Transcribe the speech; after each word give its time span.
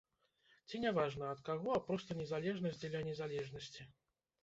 Ці 0.71 0.81
не 0.85 0.93
важна 0.99 1.27
ад 1.35 1.45
каго, 1.51 1.69
а 1.77 1.83
проста 1.91 2.19
незалежнасць 2.25 2.81
дзеля 2.83 3.07
незалежнасці? 3.13 3.91